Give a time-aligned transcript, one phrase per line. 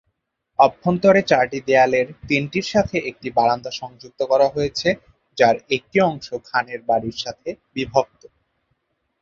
[0.59, 4.89] অভ্যন্তরে, চারটি দেয়ালের তিনটির সাথে একটি বারান্দা সংযুক্ত করা হয়েছে,
[5.37, 8.21] যার একটি অংশ খানের বাড়ির সাথে বিভক্ত।